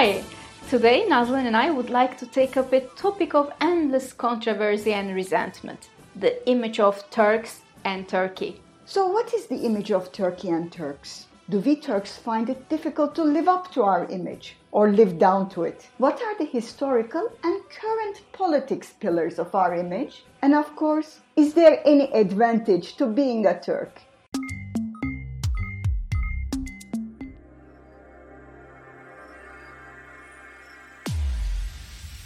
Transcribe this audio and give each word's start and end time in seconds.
Hi! 0.00 0.24
Today, 0.70 1.04
Nazlan 1.06 1.44
and 1.44 1.54
I 1.54 1.70
would 1.70 1.90
like 1.90 2.16
to 2.20 2.26
take 2.26 2.56
up 2.56 2.72
a 2.72 2.80
topic 2.96 3.34
of 3.34 3.52
endless 3.60 4.14
controversy 4.14 4.94
and 4.94 5.14
resentment 5.14 5.90
the 6.16 6.32
image 6.48 6.80
of 6.80 7.10
Turks 7.10 7.60
and 7.84 8.08
Turkey. 8.08 8.62
So, 8.86 9.06
what 9.08 9.34
is 9.34 9.48
the 9.48 9.58
image 9.58 9.92
of 9.92 10.10
Turkey 10.10 10.48
and 10.48 10.72
Turks? 10.72 11.26
Do 11.50 11.58
we 11.60 11.76
Turks 11.76 12.16
find 12.16 12.48
it 12.48 12.70
difficult 12.70 13.14
to 13.16 13.24
live 13.24 13.46
up 13.46 13.72
to 13.72 13.82
our 13.82 14.06
image 14.06 14.56
or 14.72 14.90
live 14.90 15.18
down 15.18 15.50
to 15.50 15.64
it? 15.64 15.90
What 15.98 16.22
are 16.22 16.38
the 16.38 16.46
historical 16.46 17.30
and 17.44 17.60
current 17.68 18.22
politics 18.32 18.94
pillars 19.00 19.38
of 19.38 19.54
our 19.54 19.74
image? 19.74 20.24
And 20.40 20.54
of 20.54 20.74
course, 20.76 21.20
is 21.36 21.52
there 21.52 21.82
any 21.84 22.10
advantage 22.14 22.96
to 22.96 23.04
being 23.04 23.44
a 23.44 23.60
Turk? 23.60 24.00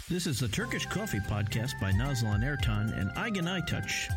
This 0.07 0.27
is 0.27 0.39
the 0.39 0.47
Turkish 0.47 0.85
Coffee 0.85 1.19
Podcast 1.19 1.79
by 1.81 1.91
Nazlan 1.91 2.43
Ertan 2.43 2.95
and 2.95 3.09
Aygen 3.15 3.47
Aytaç. 3.49 4.13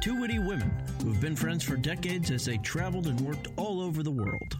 Two 0.00 0.14
witty 0.20 0.38
women 0.38 0.70
who 1.02 1.10
have 1.10 1.20
been 1.20 1.34
friends 1.34 1.64
for 1.64 1.76
decades 1.76 2.30
as 2.30 2.44
they 2.44 2.58
traveled 2.58 3.08
and 3.08 3.20
worked 3.22 3.48
all 3.56 3.80
over 3.80 4.04
the 4.04 4.12
world. 4.12 4.58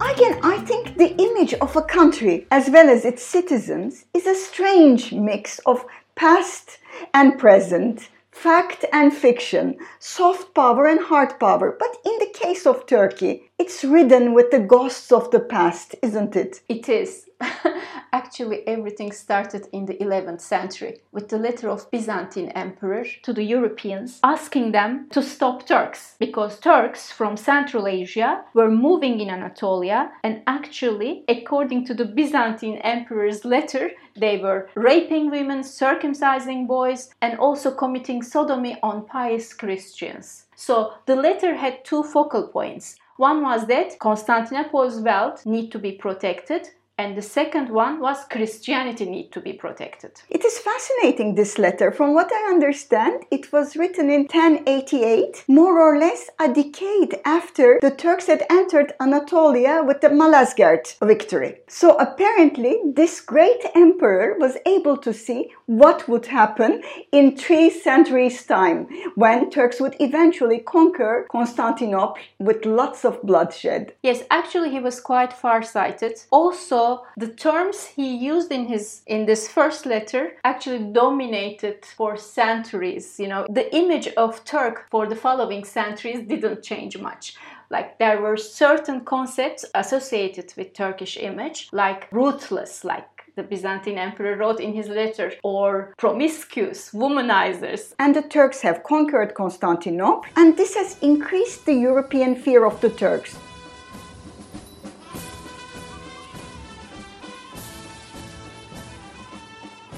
Again, 0.00 0.40
I 0.42 0.60
think 0.66 0.96
the 0.96 1.14
image 1.22 1.54
of 1.54 1.76
a 1.76 1.82
country, 1.82 2.48
as 2.50 2.68
well 2.68 2.90
as 2.90 3.04
its 3.04 3.22
citizens, 3.22 4.06
is 4.12 4.26
a 4.26 4.34
strange 4.34 5.12
mix 5.12 5.60
of 5.66 5.86
past 6.16 6.80
and 7.14 7.38
present, 7.38 8.08
fact 8.32 8.84
and 8.92 9.14
fiction, 9.14 9.76
soft 10.00 10.52
power 10.52 10.86
and 10.86 11.00
hard 11.00 11.38
power. 11.38 11.76
But 11.78 11.96
in 12.04 12.18
the 12.18 12.34
case 12.34 12.66
of 12.66 12.86
Turkey, 12.86 13.52
it's 13.56 13.84
ridden 13.84 14.34
with 14.34 14.50
the 14.50 14.58
ghosts 14.58 15.12
of 15.12 15.30
the 15.30 15.38
past, 15.38 15.94
isn't 16.02 16.34
it? 16.34 16.60
It 16.68 16.88
is. 16.88 17.30
Actually, 18.12 18.66
everything 18.66 19.12
started 19.12 19.68
in 19.72 19.86
the 19.86 19.94
11th 19.94 20.40
century 20.40 21.00
with 21.12 21.28
the 21.28 21.38
letter 21.38 21.68
of 21.68 21.90
Byzantine 21.90 22.48
emperor 22.50 23.04
to 23.22 23.32
the 23.32 23.44
Europeans 23.44 24.18
asking 24.24 24.72
them 24.72 25.06
to 25.10 25.22
stop 25.22 25.66
Turks 25.66 26.16
because 26.18 26.58
Turks 26.58 27.12
from 27.12 27.36
Central 27.36 27.86
Asia 27.86 28.44
were 28.54 28.70
moving 28.70 29.20
in 29.20 29.30
Anatolia 29.30 30.10
and 30.24 30.42
actually, 30.46 31.24
according 31.28 31.84
to 31.86 31.94
the 31.94 32.04
Byzantine 32.04 32.78
emperor's 32.78 33.44
letter, 33.44 33.90
they 34.16 34.38
were 34.38 34.68
raping 34.74 35.30
women, 35.30 35.60
circumcising 35.60 36.66
boys, 36.66 37.10
and 37.20 37.38
also 37.38 37.70
committing 37.70 38.22
sodomy 38.22 38.78
on 38.82 39.06
pious 39.06 39.52
Christians. 39.52 40.46
So 40.56 40.94
the 41.06 41.16
letter 41.16 41.54
had 41.54 41.84
two 41.84 42.02
focal 42.02 42.48
points. 42.48 42.96
One 43.16 43.42
was 43.42 43.66
that 43.66 43.98
Constantinople's 43.98 45.00
wealth 45.00 45.46
need 45.46 45.70
to 45.72 45.78
be 45.78 45.92
protected 45.92 46.70
and 46.96 47.16
the 47.16 47.22
second 47.22 47.70
one 47.70 47.98
was 47.98 48.24
Christianity 48.30 49.04
need 49.04 49.32
to 49.32 49.40
be 49.40 49.52
protected. 49.52 50.12
It 50.30 50.44
is 50.44 50.58
fascinating, 50.58 51.34
this 51.34 51.58
letter. 51.58 51.90
From 51.90 52.14
what 52.14 52.30
I 52.32 52.50
understand, 52.50 53.24
it 53.32 53.52
was 53.52 53.76
written 53.76 54.10
in 54.10 54.22
1088, 54.22 55.44
more 55.48 55.80
or 55.80 55.98
less 55.98 56.30
a 56.38 56.52
decade 56.52 57.16
after 57.24 57.78
the 57.82 57.90
Turks 57.90 58.26
had 58.26 58.44
entered 58.48 58.92
Anatolia 59.00 59.82
with 59.84 60.02
the 60.02 60.08
Malazgirt 60.08 60.96
victory. 61.04 61.56
So 61.68 61.96
apparently, 61.96 62.80
this 62.84 63.20
great 63.20 63.64
emperor 63.74 64.36
was 64.38 64.56
able 64.64 64.96
to 64.98 65.12
see 65.12 65.50
what 65.66 66.08
would 66.08 66.26
happen 66.26 66.82
in 67.10 67.36
three 67.36 67.70
centuries' 67.70 68.46
time 68.46 68.86
when 69.16 69.50
Turks 69.50 69.80
would 69.80 69.96
eventually 69.98 70.60
conquer 70.60 71.26
Constantinople 71.32 72.16
with 72.38 72.64
lots 72.64 73.04
of 73.04 73.20
bloodshed. 73.22 73.94
Yes, 74.02 74.22
actually, 74.30 74.70
he 74.70 74.78
was 74.78 75.00
quite 75.00 75.32
far-sighted. 75.32 76.22
Also, 76.30 76.83
the 77.16 77.32
terms 77.48 77.78
he 77.96 78.08
used 78.32 78.50
in 78.58 78.64
his 78.66 79.02
in 79.06 79.26
this 79.26 79.48
first 79.56 79.86
letter 79.86 80.22
actually 80.44 80.82
dominated 81.02 81.78
for 81.96 82.16
centuries. 82.16 83.06
You 83.22 83.28
know, 83.28 83.46
the 83.58 83.66
image 83.82 84.08
of 84.24 84.44
Turk 84.44 84.76
for 84.90 85.06
the 85.06 85.20
following 85.26 85.64
centuries 85.64 86.20
didn't 86.32 86.62
change 86.62 86.94
much. 86.98 87.24
Like 87.70 87.98
there 87.98 88.20
were 88.20 88.36
certain 88.36 88.98
concepts 89.04 89.64
associated 89.74 90.52
with 90.56 90.74
Turkish 90.74 91.16
image, 91.16 91.68
like 91.72 92.08
ruthless, 92.12 92.84
like 92.84 93.08
the 93.36 93.42
Byzantine 93.42 93.98
emperor 93.98 94.36
wrote 94.36 94.60
in 94.60 94.72
his 94.74 94.88
letter, 94.88 95.32
or 95.42 95.92
promiscuous, 95.98 96.90
womanizers. 96.92 97.94
And 97.98 98.14
the 98.14 98.22
Turks 98.22 98.60
have 98.60 98.84
conquered 98.84 99.34
Constantinople, 99.34 100.30
and 100.36 100.56
this 100.56 100.74
has 100.76 100.98
increased 101.02 101.66
the 101.66 101.74
European 101.74 102.36
fear 102.36 102.64
of 102.64 102.80
the 102.80 102.90
Turks. 102.90 103.36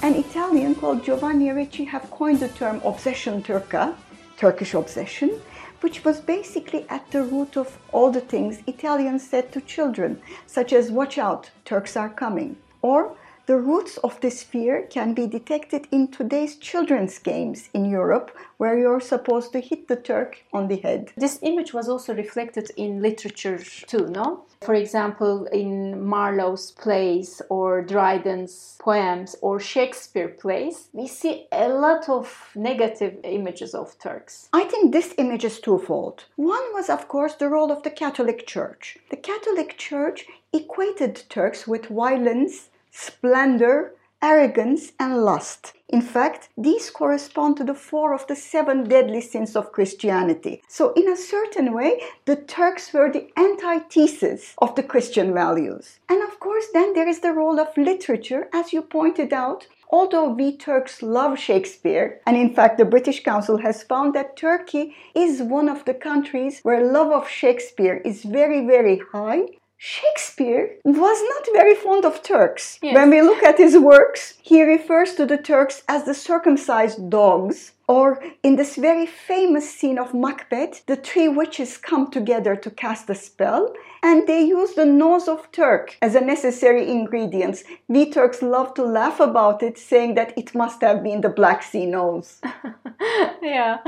An 0.07 0.15
Italian 0.15 0.77
called 0.77 1.03
Giovanni 1.03 1.51
Ricci 1.51 1.83
have 1.87 2.13
coined 2.13 2.39
the 2.39 2.47
term 2.47 2.81
obsession 2.85 3.43
turca, 3.43 3.97
Turkish 4.37 4.73
obsession, 4.73 5.41
which 5.81 6.05
was 6.05 6.21
basically 6.21 6.87
at 6.89 7.11
the 7.11 7.25
root 7.25 7.57
of 7.57 7.77
all 7.91 8.13
the 8.13 8.21
things 8.21 8.63
Italians 8.69 9.29
said 9.29 9.51
to 9.51 9.61
children, 9.61 10.23
such 10.47 10.73
as 10.73 10.93
watch 10.93 11.19
out, 11.19 11.51
Turks 11.65 11.97
are 11.97 12.09
coming, 12.09 12.57
or 12.83 13.17
the 13.47 13.57
roots 13.57 13.97
of 13.99 14.21
this 14.21 14.43
fear 14.43 14.87
can 14.91 15.15
be 15.15 15.27
detected 15.27 15.87
in 15.93 16.09
today's 16.09 16.57
children's 16.57 17.19
games 17.19 17.71
in 17.73 17.85
Europe, 17.85 18.37
where 18.57 18.77
you're 18.77 19.01
supposed 19.01 19.53
to 19.53 19.61
hit 19.61 19.87
the 19.87 19.95
Turk 19.95 20.43
on 20.53 20.67
the 20.67 20.77
head. 20.77 21.13
This 21.17 21.39
image 21.43 21.73
was 21.73 21.89
also 21.89 22.13
reflected 22.15 22.71
in 22.77 23.01
literature 23.01 23.59
too, 23.59 24.09
no? 24.09 24.45
For 24.63 24.75
example, 24.75 25.47
in 25.53 26.05
Marlowe's 26.05 26.73
plays 26.73 27.41
or 27.49 27.83
Dryden's 27.83 28.77
poems 28.81 29.37
or 29.43 29.61
Shakespeare 29.61 30.29
plays, 30.29 30.89
we 30.93 31.07
see 31.07 31.47
a 31.53 31.69
lot 31.69 32.09
of 32.09 32.51
negative 32.57 33.19
images 33.23 33.75
of 33.75 33.97
Turks. 34.01 34.49
I 34.53 34.65
think 34.65 34.93
this 34.93 35.15
image 35.19 35.45
is 35.45 35.61
twofold. 35.61 36.25
One 36.35 36.73
was, 36.73 36.91
of 36.91 37.07
course, 37.07 37.35
the 37.35 37.49
role 37.49 37.71
of 37.71 37.85
the 37.85 37.91
Catholic 37.91 38.47
Church. 38.47 38.99
The 39.11 39.17
Catholic 39.17 39.79
Church 39.79 40.27
equated 40.53 41.23
Turks 41.29 41.69
with 41.69 41.87
violence 41.87 42.71
splendor, 42.97 43.93
arrogance, 44.23 44.93
and 44.99 45.23
lust. 45.23 45.75
In 45.89 46.01
fact, 46.01 46.49
these 46.57 46.91
correspond 46.91 47.59
to 47.59 47.65
the 47.65 47.75
four 47.75 48.15
of 48.15 48.27
the 48.27 48.35
seven 48.35 48.89
deadly 48.89 49.21
sins 49.21 49.55
of 49.55 49.71
Christianity. 49.71 50.63
So, 50.67 50.93
in 50.95 51.09
a 51.09 51.17
certain 51.17 51.73
way, 51.73 52.01
the 52.25 52.37
Turks 52.37 52.93
were 52.93 53.13
the 53.13 53.29
antithesis 53.37 54.55
of 54.59 54.75
the 54.75 54.83
Christian 54.83 55.35
values. 55.35 56.01
And 56.09 56.23
of 56.23 56.41
course, 56.41 56.67
then 56.73 56.95
there 56.95 57.07
is 57.07 57.21
the 57.21 57.33
role 57.33 57.61
of 57.61 57.77
literature, 57.77 58.49
as 58.53 58.73
you 58.73 58.83
pointed 58.83 59.33
out. 59.33 59.69
Although 59.91 60.31
we 60.31 60.57
Turks 60.57 61.03
love 61.03 61.39
Shakespeare, 61.39 62.21
and 62.27 62.37
in 62.37 62.53
fact, 62.53 62.79
the 62.79 62.85
British 62.85 63.23
Council 63.23 63.59
has 63.59 63.85
found 63.85 64.15
that 64.15 64.37
Turkey 64.37 64.97
is 65.15 65.43
one 65.43 65.69
of 65.69 65.85
the 65.85 65.95
countries 65.95 66.61
where 66.65 66.93
love 66.93 67.13
of 67.13 67.29
Shakespeare 67.29 67.99
is 68.05 68.25
very, 68.25 68.67
very 68.67 69.01
high, 69.13 69.43
Shakespeare 69.79 70.77
was 70.85 71.23
not 71.29 71.49
very 71.53 71.75
fond 71.75 72.05
of 72.05 72.23
Turks. 72.23 72.79
Yes. 72.83 72.95
When 72.95 73.11
we 73.11 73.21
look 73.21 73.43
at 73.43 73.59
his 73.59 73.77
works, 73.77 74.35
he 74.43 74.63
refers 74.63 75.15
to 75.15 75.27
the 75.27 75.37
Turks 75.37 75.83
as 75.89 76.05
the 76.05 76.15
circumcised 76.15 77.11
dogs 77.11 77.73
or 77.89 78.23
in 78.43 78.57
this 78.57 78.77
very 78.77 79.07
famous 79.07 79.73
scene 79.73 79.99
of 79.99 80.13
Macbeth, 80.13 80.85
the 80.87 80.97
three 80.97 81.29
witches 81.29 81.77
come 81.77 82.11
together 82.11 82.57
to 82.57 82.71
cast 82.71 83.09
a 83.11 83.15
spell 83.15 83.73
and 84.03 84.27
they 84.27 84.43
use 84.43 84.75
the 84.75 84.85
nose 84.85 85.27
of 85.27 85.51
Turk 85.53 85.97
as 86.01 86.15
a 86.15 86.21
necessary 86.21 86.89
ingredient. 86.89 87.65
We 87.89 88.11
Turks 88.11 88.41
love 88.43 88.75
to 88.75 88.85
laugh 88.85 89.19
about 89.21 89.63
it, 89.63 89.79
saying 89.79 90.15
that 90.15 90.37
it 90.37 90.55
must 90.55 90.81
have 90.83 91.03
been 91.03 91.23
the 91.23 91.29
Black 91.29 91.63
Sea 91.63 91.87
nose. 91.87 92.41
yeah, 93.43 93.79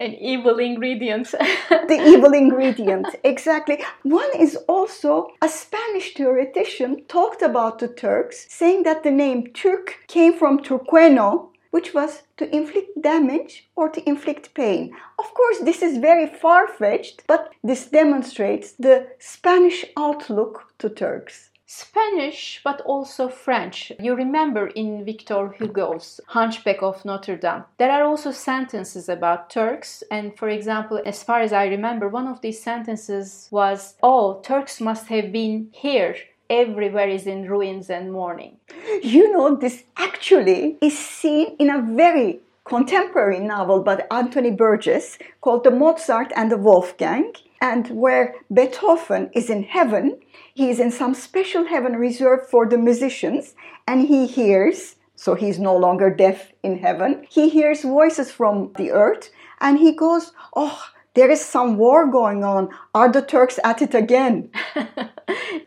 an 0.00 0.14
evil 0.14 0.58
ingredient. 0.58 1.30
the 1.70 2.02
evil 2.06 2.32
ingredient, 2.32 3.06
exactly. 3.24 3.82
One 4.02 4.30
is 4.38 4.56
also 4.68 5.28
a 5.40 5.48
Spanish 5.48 6.14
theoretician 6.14 7.04
talked 7.08 7.40
about 7.40 7.78
the 7.78 7.88
Turks, 7.88 8.46
saying 8.48 8.82
that 8.82 9.02
the 9.02 9.10
name 9.10 9.46
Turk 9.54 10.00
came 10.08 10.34
from 10.34 10.58
Turqueno, 10.58 11.53
which 11.74 11.92
was 11.92 12.22
to 12.36 12.44
inflict 12.54 13.02
damage 13.02 13.68
or 13.74 13.88
to 13.88 14.08
inflict 14.08 14.54
pain. 14.54 14.94
Of 15.18 15.34
course, 15.34 15.58
this 15.58 15.82
is 15.82 15.98
very 15.98 16.28
far 16.28 16.68
fetched, 16.68 17.26
but 17.26 17.50
this 17.64 17.86
demonstrates 17.90 18.74
the 18.78 19.08
Spanish 19.18 19.84
outlook 19.96 20.72
to 20.78 20.88
Turks. 20.88 21.50
Spanish, 21.66 22.60
but 22.62 22.80
also 22.82 23.28
French. 23.28 23.90
You 23.98 24.14
remember 24.14 24.68
in 24.68 25.04
Victor 25.04 25.48
Hugo's 25.58 26.20
Hunchback 26.28 26.80
of 26.80 27.04
Notre 27.04 27.36
Dame, 27.36 27.64
there 27.78 27.90
are 27.90 28.04
also 28.04 28.30
sentences 28.30 29.08
about 29.08 29.50
Turks. 29.50 30.04
And 30.12 30.38
for 30.38 30.48
example, 30.48 31.00
as 31.04 31.24
far 31.24 31.40
as 31.40 31.52
I 31.52 31.66
remember, 31.66 32.08
one 32.08 32.28
of 32.28 32.40
these 32.40 32.62
sentences 32.62 33.48
was, 33.50 33.96
Oh, 34.00 34.40
Turks 34.42 34.80
must 34.80 35.08
have 35.08 35.32
been 35.32 35.70
here 35.72 36.14
everywhere 36.50 37.08
is 37.08 37.26
in 37.26 37.48
ruins 37.48 37.90
and 37.90 38.12
mourning. 38.12 38.56
You 39.02 39.32
know, 39.32 39.56
this 39.56 39.84
actually 39.96 40.76
is 40.80 40.98
seen 40.98 41.56
in 41.58 41.70
a 41.70 41.82
very 41.82 42.40
contemporary 42.64 43.40
novel 43.40 43.82
by 43.82 44.04
Anthony 44.10 44.50
Burgess 44.50 45.18
called 45.40 45.64
The 45.64 45.70
Mozart 45.70 46.32
and 46.34 46.50
the 46.50 46.56
Wolf 46.56 46.96
Gang. 46.96 47.32
And 47.60 47.88
where 47.88 48.34
Beethoven 48.52 49.30
is 49.32 49.48
in 49.48 49.62
heaven, 49.62 50.20
he 50.54 50.70
is 50.70 50.80
in 50.80 50.90
some 50.90 51.14
special 51.14 51.66
heaven 51.66 51.96
reserved 51.96 52.46
for 52.50 52.66
the 52.66 52.78
musicians, 52.78 53.54
and 53.88 54.06
he 54.06 54.26
hears, 54.26 54.96
so 55.16 55.34
he's 55.34 55.58
no 55.58 55.76
longer 55.76 56.10
deaf 56.10 56.52
in 56.62 56.78
heaven, 56.78 57.26
he 57.28 57.48
hears 57.48 57.82
voices 57.82 58.30
from 58.30 58.72
the 58.76 58.90
earth, 58.90 59.30
and 59.60 59.78
he 59.78 59.92
goes, 59.92 60.32
Oh, 60.54 60.80
there 61.14 61.30
is 61.30 61.44
some 61.44 61.76
war 61.76 62.06
going 62.06 62.44
on. 62.44 62.68
Are 62.94 63.10
the 63.10 63.22
Turks 63.22 63.58
at 63.64 63.80
it 63.80 63.94
again? 63.94 64.50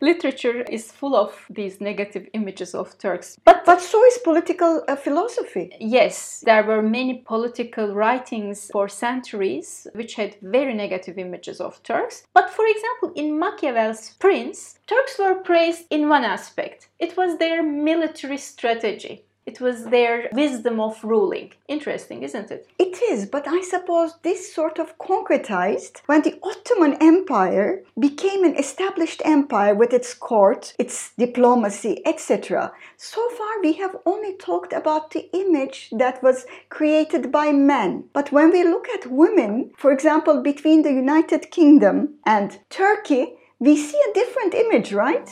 Literature 0.01 0.61
is 0.63 0.91
full 0.91 1.15
of 1.15 1.45
these 1.49 1.81
negative 1.81 2.27
images 2.33 2.73
of 2.75 2.97
Turks. 2.97 3.37
But, 3.43 3.65
but 3.65 3.81
so 3.81 4.03
is 4.05 4.19
political 4.23 4.83
uh, 4.87 4.95
philosophy. 4.95 5.75
Yes, 5.79 6.43
there 6.45 6.63
were 6.63 6.81
many 6.81 7.23
political 7.25 7.93
writings 7.93 8.69
for 8.71 8.87
centuries 8.89 9.87
which 9.93 10.15
had 10.15 10.37
very 10.41 10.73
negative 10.73 11.17
images 11.17 11.59
of 11.59 11.81
Turks. 11.83 12.25
But 12.33 12.49
for 12.49 12.65
example, 12.65 13.13
in 13.15 13.39
Machiavelli's 13.39 14.15
Prince, 14.19 14.79
Turks 14.87 15.17
were 15.19 15.35
praised 15.35 15.85
in 15.89 16.09
one 16.09 16.23
aspect 16.23 16.89
it 16.99 17.15
was 17.15 17.37
their 17.37 17.61
military 17.61 18.37
strategy. 18.37 19.23
It 19.47 19.61
was 19.61 19.85
their 19.85 20.29
wisdom 20.33 20.81
of 20.81 21.01
ruling. 21.05 21.53
Interesting, 21.69 22.21
isn't 22.21 22.51
it? 22.51 22.67
It 22.77 23.01
is, 23.01 23.25
but 23.25 23.47
I 23.47 23.61
suppose 23.61 24.15
this 24.21 24.53
sort 24.53 24.77
of 24.77 24.97
concretized 24.97 26.01
when 26.05 26.21
the 26.21 26.37
Ottoman 26.43 26.97
Empire 26.99 27.83
became 27.97 28.43
an 28.43 28.57
established 28.57 29.21
empire 29.23 29.73
with 29.73 29.93
its 29.93 30.13
court, 30.13 30.73
its 30.77 31.11
diplomacy, 31.17 32.05
etc. 32.05 32.73
So 32.97 33.29
far, 33.29 33.61
we 33.61 33.73
have 33.73 33.95
only 34.05 34.35
talked 34.35 34.73
about 34.73 35.11
the 35.11 35.29
image 35.31 35.91
that 35.93 36.21
was 36.21 36.45
created 36.67 37.31
by 37.31 37.53
men. 37.53 38.03
But 38.11 38.33
when 38.33 38.51
we 38.51 38.65
look 38.65 38.89
at 38.89 39.09
women, 39.09 39.71
for 39.77 39.93
example, 39.93 40.41
between 40.43 40.81
the 40.81 40.91
United 40.91 41.51
Kingdom 41.51 42.15
and 42.25 42.59
Turkey, 42.69 43.37
we 43.59 43.77
see 43.77 43.99
a 44.09 44.13
different 44.13 44.53
image, 44.53 44.91
right? 44.91 45.29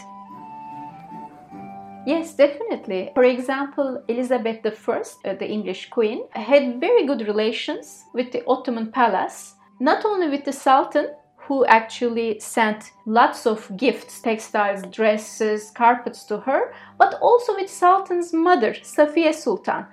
Yes, 2.05 2.35
definitely. 2.35 3.11
For 3.15 3.23
example, 3.23 4.03
Elizabeth 4.07 4.59
I, 4.65 5.29
uh, 5.29 5.33
the 5.33 5.47
English 5.47 5.89
queen, 5.89 6.27
had 6.31 6.79
very 6.79 7.05
good 7.05 7.21
relations 7.27 8.03
with 8.13 8.31
the 8.31 8.43
Ottoman 8.45 8.91
palace, 8.91 9.55
not 9.79 10.05
only 10.05 10.29
with 10.29 10.45
the 10.45 10.53
Sultan, 10.53 11.07
who 11.47 11.65
actually 11.65 12.39
sent 12.39 12.91
lots 13.05 13.45
of 13.45 13.75
gifts, 13.77 14.21
textiles, 14.21 14.81
dresses, 14.91 15.71
carpets 15.71 16.23
to 16.25 16.37
her, 16.39 16.73
but 16.97 17.15
also 17.21 17.55
with 17.55 17.69
Sultan's 17.69 18.33
mother, 18.33 18.73
Safiye 18.73 19.33
Sultan. 19.33 19.85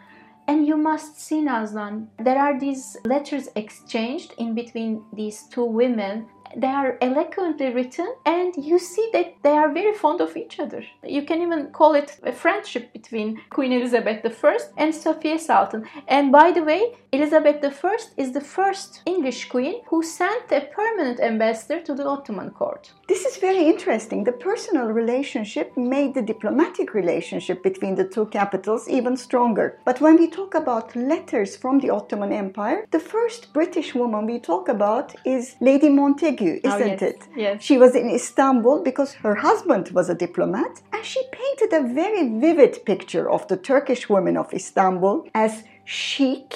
And 0.49 0.67
you 0.67 0.77
must 0.77 1.21
see, 1.21 1.41
Nazlan, 1.41 2.09
there 2.19 2.39
are 2.39 2.59
these 2.59 2.97
letters 3.05 3.49
exchanged 3.55 4.35
in 4.39 4.55
between 4.55 5.05
these 5.13 5.45
two 5.45 5.65
women 5.65 6.27
they 6.57 6.69
are 6.69 6.99
eloquently 7.01 7.73
written 7.73 8.07
and 8.25 8.55
you 8.57 8.79
see 8.79 9.09
that 9.13 9.35
they 9.43 9.51
are 9.51 9.73
very 9.73 9.95
fond 9.95 10.21
of 10.21 10.37
each 10.37 10.59
other. 10.59 10.85
You 11.03 11.23
can 11.23 11.43
even 11.43 11.67
call 11.69 11.95
it 11.95 12.19
a 12.23 12.33
friendship 12.33 12.93
between 12.93 13.41
Queen 13.51 13.73
Elizabeth 13.73 14.25
I 14.45 14.59
and 14.77 14.95
Sophia 14.95 15.39
Sultan. 15.39 15.87
And 16.09 16.33
by 16.33 16.53
the 16.53 16.63
way, 16.63 16.95
Elizabeth 17.13 17.63
I 17.85 17.97
is 18.17 18.33
the 18.33 18.41
first 18.41 19.03
English 19.07 19.49
queen 19.49 19.83
who 19.89 20.03
sent 20.03 20.51
a 20.51 20.69
permanent 20.75 21.21
ambassador 21.21 21.81
to 21.83 21.95
the 21.95 22.07
Ottoman 22.07 22.51
court. 22.51 22.93
This 23.09 23.25
is 23.25 23.37
very 23.37 23.67
interesting. 23.67 24.25
The 24.25 24.33
personal 24.33 24.87
relationship 24.87 25.77
made 25.77 26.15
the 26.15 26.23
diplomatic 26.23 26.95
relationship 26.95 27.63
between 27.63 27.95
the 27.97 28.09
two 28.09 28.27
capitals 28.27 28.89
even 28.89 29.17
stronger. 29.17 29.79
But 29.85 30.01
when 30.01 30.17
we 30.17 30.29
talk 30.29 30.55
about 30.55 30.97
letters 30.97 31.57
from 31.57 31.81
the 31.81 31.91
Ottoman 31.91 32.33
Empire, 32.33 32.87
the 32.91 33.01
first 33.01 33.53
British 33.53 33.95
woman 33.95 34.27
we 34.27 34.39
talk 34.39 34.69
about 34.69 35.15
is 35.27 35.57
Lady 35.61 35.89
Montagu 35.89 36.42
oh, 36.51 36.69
isn't 36.69 36.83
oh, 36.83 36.87
yes. 36.87 37.03
it? 37.03 37.29
Yes. 37.37 37.63
She 37.63 37.79
was 37.79 37.95
in 37.95 38.09
Istanbul 38.11 38.83
because 38.83 39.15
her 39.25 39.35
husband 39.35 39.91
was 39.91 40.09
a 40.09 40.15
diplomat, 40.15 40.83
and 40.93 41.05
she 41.05 41.23
painted 41.41 41.73
a 41.73 41.89
very 42.01 42.25
vivid 42.45 42.85
picture 42.85 43.31
of 43.31 43.47
the 43.49 43.57
Turkish 43.57 44.09
women 44.09 44.37
of 44.37 44.53
Istanbul 44.53 45.27
as 45.35 45.65
chic, 45.85 46.49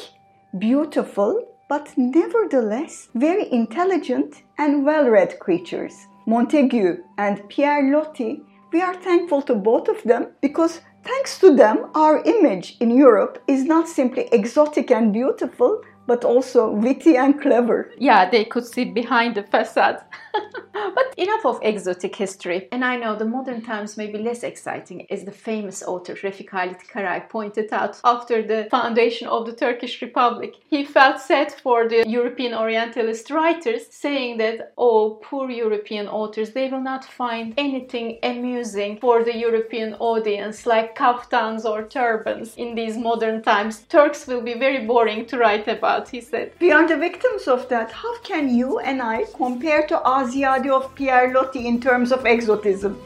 beautiful, 0.58 1.32
but 1.68 1.92
nevertheless 1.96 3.08
very 3.14 3.50
intelligent 3.52 4.42
and 4.58 4.84
well 4.84 5.08
read 5.08 5.38
creatures. 5.40 5.94
Montagu 6.26 6.98
and 7.18 7.48
Pierre 7.48 7.90
Loti, 7.92 8.40
we 8.72 8.80
are 8.80 8.94
thankful 8.94 9.42
to 9.42 9.54
both 9.54 9.88
of 9.88 10.02
them 10.02 10.28
because 10.40 10.80
thanks 11.04 11.38
to 11.38 11.54
them, 11.54 11.90
our 11.94 12.22
image 12.24 12.76
in 12.80 12.90
Europe 12.90 13.42
is 13.46 13.64
not 13.64 13.88
simply 13.88 14.28
exotic 14.32 14.90
and 14.90 15.12
beautiful, 15.12 15.80
but 16.06 16.24
also 16.24 16.70
witty 16.70 17.16
and 17.16 17.40
clever. 17.40 17.90
Yeah, 17.98 18.28
they 18.30 18.44
could 18.44 18.66
see 18.66 18.84
behind 18.84 19.34
the 19.34 19.42
facade. 19.42 20.02
but 20.72 21.14
enough 21.16 21.44
of 21.44 21.58
exotic 21.62 22.16
history. 22.16 22.68
And 22.72 22.84
I 22.84 22.96
know 22.96 23.16
the 23.16 23.24
modern 23.24 23.62
times 23.62 23.96
may 23.96 24.08
be 24.10 24.18
less 24.18 24.42
exciting, 24.42 25.06
as 25.10 25.24
the 25.24 25.32
famous 25.32 25.82
author 25.82 26.14
Refik 26.14 26.50
Halit 26.50 26.86
Karay 26.86 27.28
pointed 27.28 27.72
out 27.72 28.00
after 28.04 28.42
the 28.42 28.68
foundation 28.70 29.28
of 29.28 29.46
the 29.46 29.52
Turkish 29.52 30.02
Republic. 30.02 30.54
He 30.68 30.84
felt 30.84 31.20
sad 31.20 31.52
for 31.52 31.88
the 31.88 32.04
European 32.06 32.54
Orientalist 32.54 33.30
writers, 33.30 33.82
saying 33.90 34.38
that, 34.38 34.72
oh, 34.76 35.18
poor 35.22 35.50
European 35.50 36.08
authors, 36.08 36.52
they 36.52 36.68
will 36.68 36.82
not 36.82 37.04
find 37.04 37.54
anything 37.56 38.18
amusing 38.22 38.98
for 38.98 39.24
the 39.24 39.36
European 39.36 39.94
audience 39.94 40.66
like 40.66 40.96
kaftans 40.96 41.64
or 41.64 41.84
turbans 41.84 42.54
in 42.56 42.74
these 42.74 42.96
modern 42.96 43.42
times. 43.42 43.84
Turks 43.88 44.26
will 44.26 44.42
be 44.42 44.54
very 44.54 44.86
boring 44.86 45.26
to 45.26 45.38
write 45.38 45.68
about, 45.68 46.08
he 46.08 46.20
said. 46.20 46.52
We 46.60 46.72
are 46.72 46.86
the 46.86 46.96
victims 46.96 47.48
of 47.48 47.68
that. 47.68 47.90
How 47.92 48.18
can 48.20 48.54
you 48.54 48.78
and 48.78 49.00
I 49.02 49.24
compare 49.34 49.86
to 49.86 49.98
us 50.00 50.25
Ziyade 50.26 50.70
of 50.70 50.94
Pierre 50.94 51.32
Loti 51.32 51.66
in 51.66 51.80
terms 51.80 52.12
of 52.12 52.26
exotism. 52.26 53.00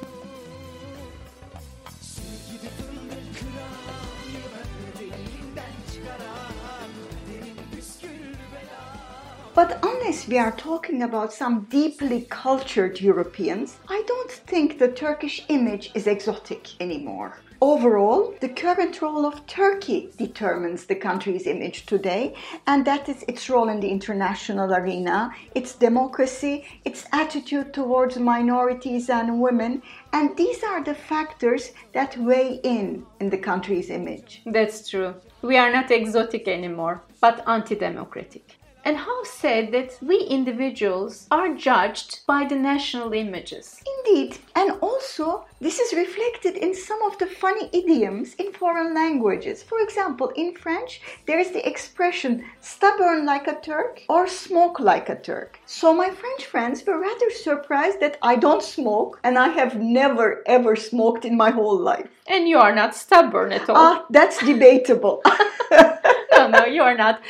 But 9.55 9.79
unless 9.83 10.27
we 10.27 10.39
are 10.39 10.53
talking 10.53 11.03
about 11.03 11.33
some 11.33 11.67
deeply 11.71 12.27
cultured 12.31 13.01
Europeans, 13.01 13.77
I 13.89 14.03
don't 14.07 14.31
think 14.31 14.79
the 14.79 14.89
Turkish 14.89 15.45
image 15.49 15.91
is 15.95 16.07
exotic 16.07 16.81
anymore. 16.81 17.39
Overall, 17.63 18.35
the 18.41 18.49
current 18.49 19.03
role 19.03 19.27
of 19.27 19.47
Turkey 19.47 20.09
determines 20.17 20.87
the 20.87 20.95
country's 20.95 21.47
image 21.47 21.85
today, 21.85 22.35
and 22.67 22.87
that 22.87 23.07
is 23.07 23.23
its 23.29 23.51
role 23.51 23.69
in 23.69 23.81
the 23.81 23.91
international 23.91 24.73
arena, 24.73 25.31
its 25.55 25.75
democracy, 25.75 26.65
its 26.87 27.05
attitude 27.13 27.75
towards 27.75 28.17
minorities 28.17 29.11
and 29.11 29.43
women, 29.43 29.83
and 30.11 30.35
these 30.39 30.65
are 30.65 30.83
the 30.83 30.95
factors 30.95 31.73
that 31.93 32.17
weigh 32.17 32.61
in 32.65 33.05
in 33.21 33.29
the 33.29 33.37
country's 33.37 33.91
image. 33.91 34.41
That's 34.47 34.89
true. 34.89 35.17
We 35.43 35.59
are 35.59 35.71
not 35.71 35.91
exotic 35.91 36.49
anymore, 36.49 37.03
but 37.21 37.47
anti 37.47 37.75
democratic. 37.75 38.60
And 38.85 38.97
how 38.97 39.25
said 39.25 39.73
that 39.73 39.99
we 40.01 40.19
individuals 40.21 41.27
are 41.31 41.55
judged 41.55 42.21
by 42.27 42.45
the 42.45 42.57
national 42.57 43.13
images. 43.13 43.81
Indeed, 43.99 44.39
and 44.55 44.73
also 44.81 45.45
this 45.61 45.79
is 45.79 45.93
reflected 45.95 46.57
in 46.57 46.75
some 46.75 47.03
of 47.03 47.19
the 47.19 47.27
funny 47.27 47.69
idioms 47.73 48.35
in 48.35 48.53
foreign 48.53 48.95
languages. 48.95 49.63
For 49.63 49.81
example, 49.81 50.29
in 50.37 50.55
French, 50.55 51.01
there 51.27 51.39
is 51.39 51.51
the 51.51 51.67
expression 51.69 52.45
stubborn 52.61 53.27
like 53.27 53.47
a 53.47 53.61
Turk 53.61 54.03
or 54.09 54.27
smoke 54.27 54.81
like 54.81 55.09
a 55.09 55.21
Turk. 55.21 55.59
So 55.67 55.93
my 55.95 56.11
French 56.11 56.47
friends 56.47 56.85
were 56.87 56.99
rather 56.99 57.31
surprised 57.31 58.01
that 58.01 58.19
I 58.23 58.37
don't 58.37 58.63
smoke 58.63 59.21
and 59.23 59.39
I 59.39 59.49
have 59.49 59.81
never 59.81 60.43
ever 60.47 60.77
smoked 60.77 61.25
in 61.25 61.37
my 61.37 61.51
whole 61.51 61.79
life. 61.79 62.09
And 62.27 62.49
you 62.49 62.59
are 62.59 62.75
not 62.75 62.95
stubborn 62.95 63.53
at 63.53 63.69
all. 63.69 63.77
Ah, 63.77 64.07
that's 64.11 64.39
debatable. 64.45 65.23
no, 66.51 66.65
you 66.67 66.83
are 66.83 66.97
not. 66.97 67.23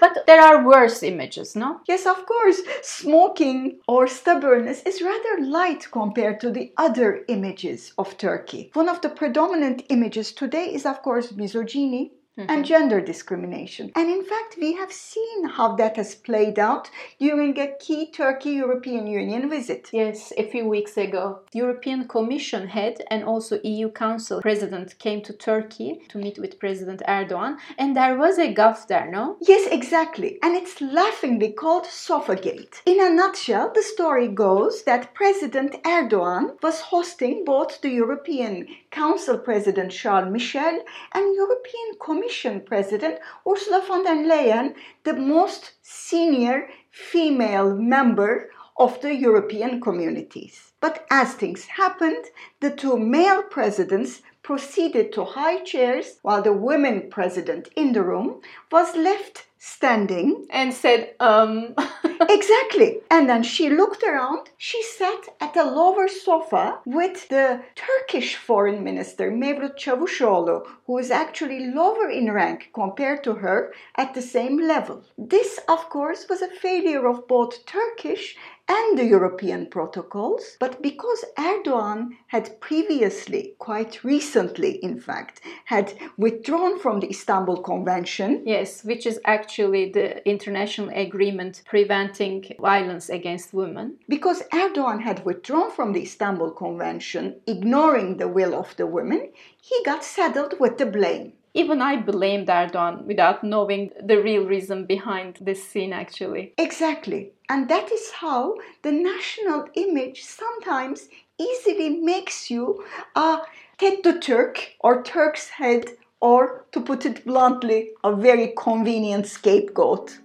But 0.00 0.26
there 0.26 0.40
are 0.40 0.66
worse 0.66 1.02
images, 1.02 1.56
no? 1.56 1.80
Yes, 1.86 2.06
of 2.06 2.26
course. 2.26 2.60
Smoking 2.82 3.80
or 3.88 4.06
stubbornness 4.06 4.82
is 4.82 5.02
rather 5.02 5.44
light 5.44 5.90
compared 5.90 6.40
to 6.40 6.50
the 6.50 6.72
other 6.76 7.24
images 7.28 7.92
of 7.98 8.16
Turkey. 8.18 8.70
One 8.74 8.88
of 8.88 9.00
the 9.00 9.08
predominant 9.08 9.84
images 9.88 10.32
today 10.32 10.74
is, 10.74 10.86
of 10.86 11.02
course, 11.02 11.32
misogyny, 11.32 12.12
Mm-hmm. 12.36 12.50
and 12.50 12.64
gender 12.64 13.00
discrimination. 13.00 13.92
And 13.94 14.10
in 14.10 14.24
fact, 14.24 14.56
we 14.60 14.72
have 14.72 14.92
seen 14.92 15.44
how 15.50 15.76
that 15.76 15.96
has 15.96 16.16
played 16.16 16.58
out 16.58 16.90
during 17.20 17.56
a 17.60 17.76
key 17.78 18.10
Turkey 18.10 18.50
European 18.50 19.06
Union 19.06 19.48
visit. 19.48 19.88
Yes, 19.92 20.32
a 20.36 20.50
few 20.50 20.66
weeks 20.66 20.96
ago. 20.96 21.42
The 21.52 21.60
European 21.60 22.08
Commission 22.08 22.66
head 22.66 23.04
and 23.08 23.22
also 23.22 23.60
EU 23.62 23.88
Council 23.88 24.40
president 24.42 24.98
came 24.98 25.22
to 25.22 25.32
Turkey 25.32 26.00
to 26.08 26.18
meet 26.18 26.40
with 26.40 26.58
President 26.58 27.02
Erdogan, 27.06 27.56
and 27.78 27.96
there 27.96 28.18
was 28.18 28.36
a 28.36 28.52
gaffe 28.52 28.88
there, 28.88 29.08
no? 29.08 29.36
Yes, 29.40 29.68
exactly. 29.70 30.40
And 30.42 30.56
it's 30.56 30.80
laughingly 30.80 31.52
called 31.52 31.84
Sofagate. 31.84 32.82
In 32.84 33.00
a 33.00 33.10
nutshell, 33.10 33.70
the 33.72 33.82
story 33.84 34.26
goes 34.26 34.82
that 34.82 35.14
President 35.14 35.80
Erdogan 35.84 36.60
was 36.64 36.80
hosting 36.80 37.44
both 37.44 37.80
the 37.80 37.90
European 37.90 38.66
Council 38.90 39.38
President 39.38 39.92
Charles 39.92 40.32
Michel 40.32 40.80
and 41.12 41.36
European 41.36 41.94
Commission 42.00 42.23
President 42.64 43.18
Ursula 43.46 43.82
von 43.86 44.02
der 44.04 44.16
Leyen, 44.16 44.74
the 45.04 45.12
most 45.12 45.72
senior 45.82 46.68
female 46.90 47.74
member 47.74 48.50
of 48.76 49.00
the 49.00 49.14
European 49.14 49.80
communities. 49.80 50.72
But 50.80 51.06
as 51.10 51.34
things 51.34 51.66
happened, 51.66 52.24
the 52.60 52.70
two 52.70 52.98
male 52.98 53.42
presidents 53.42 54.22
proceeded 54.42 55.12
to 55.12 55.24
high 55.24 55.60
chairs 55.60 56.18
while 56.22 56.42
the 56.42 56.52
women 56.52 57.08
president 57.10 57.68
in 57.76 57.92
the 57.92 58.02
room 58.02 58.40
was 58.70 58.94
left 58.96 59.46
standing 59.64 60.46
and 60.50 60.74
said, 60.74 61.14
um. 61.20 61.74
exactly. 62.28 62.98
And 63.10 63.28
then 63.28 63.42
she 63.42 63.70
looked 63.70 64.02
around. 64.02 64.50
She 64.58 64.82
sat 64.82 65.22
at 65.40 65.56
a 65.56 65.64
lower 65.64 66.08
sofa 66.08 66.80
with 66.84 67.28
the 67.28 67.62
Turkish 67.74 68.36
foreign 68.36 68.84
minister, 68.84 69.30
Mevlut 69.30 69.78
Çavuşoğlu, 69.78 70.66
who 70.86 70.98
is 70.98 71.10
actually 71.10 71.72
lower 71.72 72.10
in 72.10 72.30
rank 72.30 72.70
compared 72.74 73.24
to 73.24 73.34
her 73.34 73.72
at 73.96 74.14
the 74.14 74.22
same 74.22 74.58
level. 74.58 75.02
This, 75.16 75.58
of 75.68 75.88
course, 75.88 76.28
was 76.28 76.42
a 76.42 76.48
failure 76.48 77.06
of 77.08 77.26
both 77.28 77.64
Turkish 77.66 78.36
and 78.68 78.98
the 78.98 79.04
European 79.04 79.66
protocols, 79.66 80.56
but 80.58 80.80
because 80.80 81.24
Erdogan 81.36 82.16
had 82.28 82.58
previously, 82.60 83.54
quite 83.58 84.02
recently 84.02 84.76
in 84.82 84.98
fact, 84.98 85.42
had 85.66 85.92
withdrawn 86.16 86.78
from 86.78 87.00
the 87.00 87.10
Istanbul 87.10 87.60
Convention. 87.62 88.42
Yes, 88.46 88.82
which 88.82 89.04
is 89.06 89.20
actually 89.26 89.53
the 89.56 90.28
international 90.28 90.90
agreement 90.90 91.62
preventing 91.66 92.44
violence 92.60 93.08
against 93.08 93.54
women. 93.54 93.96
Because 94.08 94.42
Erdogan 94.52 95.02
had 95.02 95.24
withdrawn 95.24 95.70
from 95.70 95.92
the 95.92 96.02
Istanbul 96.02 96.50
Convention, 96.50 97.36
ignoring 97.46 98.16
the 98.16 98.28
will 98.28 98.54
of 98.54 98.76
the 98.76 98.86
women, 98.86 99.30
he 99.60 99.82
got 99.84 100.04
saddled 100.04 100.54
with 100.58 100.78
the 100.78 100.86
blame. 100.86 101.32
Even 101.56 101.80
I 101.80 101.96
blamed 101.96 102.48
Erdogan 102.48 103.04
without 103.04 103.44
knowing 103.44 103.90
the 104.04 104.20
real 104.20 104.44
reason 104.44 104.86
behind 104.86 105.38
this 105.40 105.62
scene, 105.66 105.92
actually. 105.92 106.52
Exactly. 106.58 107.32
And 107.48 107.68
that 107.68 107.92
is 107.92 108.10
how 108.10 108.56
the 108.82 108.90
national 108.90 109.68
image 109.74 110.24
sometimes 110.24 111.08
easily 111.38 111.90
makes 111.90 112.50
you 112.50 112.84
a 113.14 113.38
Ted 113.78 114.02
Turk 114.20 114.72
or 114.80 115.02
Turk's 115.02 115.48
head, 115.48 115.90
or 116.30 116.64
to 116.72 116.80
put 116.80 117.04
it 117.04 117.24
bluntly, 117.26 117.90
a 118.02 118.16
very 118.16 118.54
convenient 118.56 119.26
scapegoat. 119.26 120.18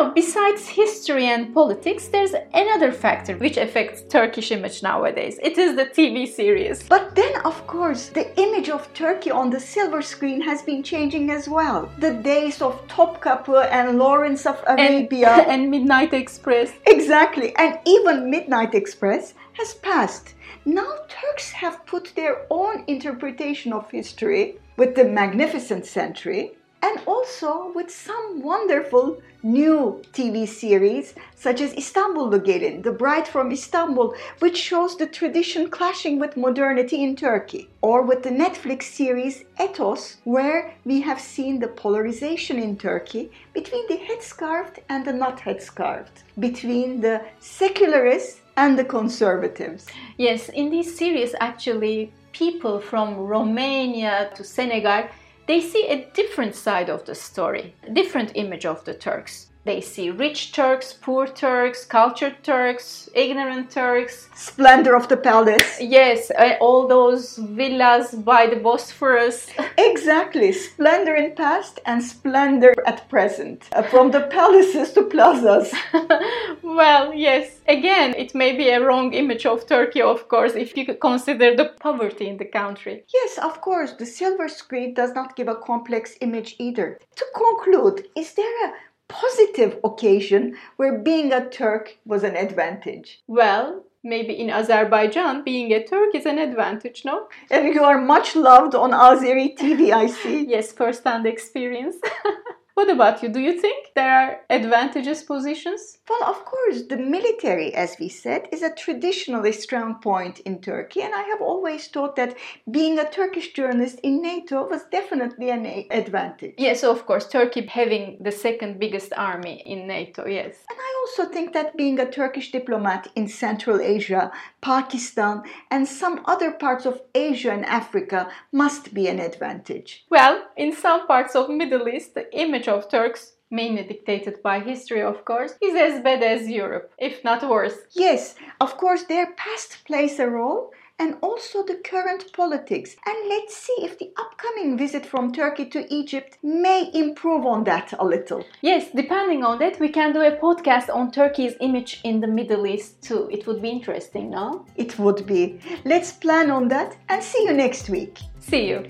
Know, 0.00 0.10
besides 0.12 0.68
history 0.68 1.26
and 1.26 1.52
politics, 1.54 2.08
there's 2.08 2.34
another 2.54 2.92
factor 2.92 3.36
which 3.36 3.56
affects 3.56 4.02
Turkish 4.08 4.50
image 4.50 4.82
nowadays. 4.82 5.38
It 5.42 5.58
is 5.58 5.76
the 5.76 5.86
TV 5.86 6.26
series. 6.26 6.82
But 6.88 7.14
then, 7.14 7.34
of 7.44 7.66
course, 7.66 8.08
the 8.08 8.26
image 8.40 8.68
of 8.68 8.92
Turkey 8.94 9.30
on 9.30 9.50
the 9.50 9.60
silver 9.60 10.02
screen 10.02 10.40
has 10.42 10.62
been 10.62 10.82
changing 10.82 11.30
as 11.30 11.48
well. 11.48 11.90
The 11.98 12.14
days 12.14 12.62
of 12.62 12.86
Topkapı 12.88 13.68
and 13.70 13.98
Lawrence 13.98 14.46
of 14.46 14.62
Arabia 14.66 15.30
and, 15.30 15.50
and 15.52 15.70
Midnight 15.70 16.14
Express. 16.14 16.72
Exactly, 16.86 17.54
and 17.56 17.78
even 17.86 18.30
Midnight 18.30 18.74
Express 18.74 19.34
has 19.52 19.74
passed. 19.74 20.34
Now 20.64 20.92
Turks 21.08 21.52
have 21.52 21.84
put 21.86 22.12
their 22.14 22.46
own 22.50 22.84
interpretation 22.86 23.72
of 23.72 23.90
history 23.90 24.58
with 24.76 24.94
the 24.94 25.04
magnificent 25.04 25.84
century 25.86 26.52
and 26.82 27.00
also 27.06 27.72
with 27.74 27.90
some 27.90 28.42
wonderful 28.42 29.20
new 29.42 30.02
TV 30.12 30.46
series 30.46 31.14
such 31.34 31.60
as 31.60 31.74
Istanbul 31.74 32.30
Gelin, 32.30 32.82
The 32.82 32.92
Bride 32.92 33.26
from 33.26 33.50
Istanbul, 33.50 34.14
which 34.40 34.56
shows 34.56 34.96
the 34.96 35.06
tradition 35.06 35.70
clashing 35.70 36.18
with 36.18 36.36
modernity 36.36 37.02
in 37.02 37.16
Turkey, 37.16 37.68
or 37.80 38.02
with 38.02 38.22
the 38.22 38.30
Netflix 38.30 38.82
series 38.84 39.44
Ethos, 39.60 40.18
where 40.24 40.74
we 40.84 41.00
have 41.00 41.20
seen 41.20 41.58
the 41.58 41.68
polarization 41.68 42.58
in 42.58 42.76
Turkey 42.76 43.30
between 43.54 43.86
the 43.88 43.96
headscarved 43.96 44.78
and 44.88 45.04
the 45.04 45.12
not 45.12 45.38
headscarved, 45.38 46.24
between 46.38 47.00
the 47.00 47.22
secularists 47.38 48.40
and 48.56 48.78
the 48.78 48.84
conservatives. 48.84 49.86
Yes, 50.18 50.50
in 50.50 50.70
this 50.70 50.96
series, 50.96 51.34
actually, 51.40 52.12
people 52.32 52.78
from 52.78 53.16
Romania 53.16 54.30
to 54.34 54.44
Senegal 54.44 55.04
they 55.50 55.60
see 55.60 55.88
a 55.88 56.08
different 56.12 56.54
side 56.54 56.88
of 56.88 57.04
the 57.06 57.14
story, 57.14 57.74
a 57.82 57.90
different 57.90 58.30
image 58.36 58.64
of 58.64 58.84
the 58.84 58.94
Turks. 58.94 59.49
They 59.64 59.82
see 59.82 60.08
rich 60.08 60.52
Turks, 60.52 60.94
poor 60.94 61.26
Turks, 61.26 61.84
cultured 61.84 62.42
Turks, 62.42 63.10
ignorant 63.14 63.70
Turks. 63.70 64.30
Splendor 64.34 64.96
of 64.96 65.08
the 65.08 65.18
palace. 65.18 65.78
Yes, 65.78 66.30
uh, 66.30 66.54
all 66.62 66.88
those 66.88 67.36
villas 67.36 68.14
by 68.14 68.46
the 68.46 68.56
Bosphorus. 68.56 69.48
exactly, 69.78 70.52
splendor 70.52 71.14
in 71.14 71.34
past 71.34 71.78
and 71.84 72.02
splendor 72.02 72.74
at 72.86 73.06
present. 73.10 73.68
Uh, 73.72 73.82
from 73.82 74.10
the 74.10 74.22
palaces 74.22 74.94
to 74.94 75.02
plazas. 75.02 75.74
well, 76.62 77.12
yes. 77.12 77.60
Again, 77.68 78.14
it 78.16 78.34
may 78.34 78.56
be 78.56 78.70
a 78.70 78.82
wrong 78.82 79.12
image 79.12 79.44
of 79.44 79.66
Turkey, 79.66 80.00
of 80.00 80.26
course, 80.28 80.54
if 80.54 80.74
you 80.74 80.86
consider 80.94 81.54
the 81.54 81.74
poverty 81.80 82.28
in 82.28 82.38
the 82.38 82.46
country. 82.46 83.04
Yes, 83.12 83.36
of 83.36 83.60
course, 83.60 83.92
the 83.92 84.06
silver 84.06 84.48
screen 84.48 84.94
does 84.94 85.12
not 85.12 85.36
give 85.36 85.48
a 85.48 85.54
complex 85.54 86.16
image 86.22 86.56
either. 86.58 86.98
To 87.16 87.24
conclude, 87.34 88.08
is 88.16 88.32
there 88.32 88.66
a 88.66 88.72
positive 89.10 89.78
occasion 89.84 90.56
where 90.76 90.98
being 90.98 91.32
a 91.32 91.48
Turk 91.48 91.98
was 92.04 92.22
an 92.22 92.36
advantage? 92.36 93.22
Well, 93.26 93.84
maybe 94.02 94.38
in 94.38 94.50
Azerbaijan, 94.50 95.44
being 95.44 95.72
a 95.72 95.84
Turk 95.84 96.14
is 96.14 96.26
an 96.26 96.38
advantage, 96.38 97.02
no? 97.04 97.28
And 97.50 97.74
you 97.74 97.82
are 97.82 98.00
much 98.00 98.36
loved 98.36 98.74
on 98.74 98.92
Azeri 98.92 99.56
TV, 99.56 99.92
I 99.92 100.06
see. 100.06 100.46
yes, 100.48 100.72
first 100.72 101.04
hand 101.04 101.26
experience. 101.26 101.96
What 102.80 102.88
about 102.88 103.22
you? 103.22 103.28
Do 103.28 103.40
you 103.40 103.60
think 103.60 103.88
there 103.94 104.10
are 104.10 104.40
advantageous 104.48 105.22
positions? 105.22 105.98
Well, 106.08 106.24
of 106.24 106.46
course, 106.46 106.80
the 106.88 106.96
military, 106.96 107.74
as 107.74 107.96
we 108.00 108.08
said, 108.08 108.48
is 108.50 108.62
a 108.62 108.74
traditionally 108.74 109.52
strong 109.52 109.96
point 109.96 110.40
in 110.40 110.62
Turkey, 110.62 111.02
and 111.02 111.14
I 111.14 111.20
have 111.24 111.42
always 111.42 111.88
thought 111.88 112.16
that 112.16 112.38
being 112.70 112.98
a 112.98 113.10
Turkish 113.10 113.52
journalist 113.52 114.00
in 114.02 114.22
NATO 114.22 114.66
was 114.66 114.84
definitely 114.90 115.50
an 115.50 115.66
advantage. 115.90 116.54
Yes, 116.56 116.82
of 116.82 117.04
course, 117.04 117.28
Turkey 117.28 117.66
having 117.66 118.16
the 118.18 118.32
second 118.32 118.80
biggest 118.80 119.12
army 119.14 119.62
in 119.66 119.86
NATO, 119.86 120.26
yes. 120.26 120.56
And 120.70 120.78
I 120.80 120.90
also 121.02 121.30
think 121.30 121.52
that 121.52 121.76
being 121.76 122.00
a 122.00 122.10
Turkish 122.10 122.50
diplomat 122.50 123.08
in 123.14 123.28
Central 123.28 123.78
Asia, 123.82 124.32
Pakistan, 124.62 125.42
and 125.70 125.86
some 125.86 126.22
other 126.24 126.50
parts 126.50 126.86
of 126.86 127.02
Asia 127.14 127.52
and 127.52 127.66
Africa 127.66 128.30
must 128.52 128.94
be 128.94 129.06
an 129.06 129.20
advantage. 129.20 130.06
Well, 130.08 130.46
in 130.56 130.72
some 130.72 131.06
parts 131.06 131.36
of 131.36 131.50
Middle 131.50 131.86
East, 131.86 132.14
the 132.14 132.26
image 132.34 132.69
of 132.70 132.88
Turks 132.88 133.34
mainly 133.50 133.82
dictated 133.82 134.42
by 134.42 134.60
history, 134.60 135.02
of 135.02 135.24
course, 135.24 135.54
is 135.60 135.74
as 135.74 136.02
bad 136.02 136.22
as 136.22 136.48
Europe, 136.48 136.92
if 136.98 137.24
not 137.24 137.48
worse. 137.48 137.76
Yes, 137.92 138.36
of 138.60 138.76
course, 138.76 139.02
their 139.04 139.32
past 139.32 139.84
plays 139.84 140.18
a 140.20 140.28
role, 140.28 140.72
and 141.00 141.16
also 141.22 141.64
the 141.64 141.80
current 141.82 142.30
politics. 142.34 142.94
And 143.06 143.28
let's 143.28 143.56
see 143.56 143.76
if 143.78 143.98
the 143.98 144.12
upcoming 144.18 144.76
visit 144.76 145.06
from 145.06 145.32
Turkey 145.32 145.64
to 145.70 145.92
Egypt 145.92 146.36
may 146.42 146.90
improve 146.92 147.46
on 147.46 147.64
that 147.64 147.94
a 147.98 148.04
little. 148.04 148.44
Yes, 148.60 148.90
depending 148.94 149.42
on 149.42 149.58
that, 149.60 149.80
we 149.80 149.88
can 149.88 150.12
do 150.12 150.20
a 150.20 150.36
podcast 150.36 150.94
on 150.94 151.10
Turkey's 151.10 151.54
image 151.60 152.00
in 152.04 152.20
the 152.20 152.26
Middle 152.26 152.66
East 152.66 153.02
too. 153.02 153.28
It 153.32 153.46
would 153.46 153.62
be 153.62 153.70
interesting, 153.70 154.30
no? 154.30 154.66
It 154.76 154.98
would 154.98 155.26
be. 155.26 155.58
Let's 155.86 156.12
plan 156.12 156.50
on 156.50 156.68
that 156.68 156.98
and 157.08 157.22
see 157.22 157.44
you 157.44 157.54
next 157.54 157.88
week. 157.88 158.18
See 158.38 158.68
you. 158.68 158.84